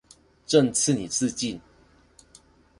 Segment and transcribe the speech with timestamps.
[0.47, 1.59] 朕賜你自盡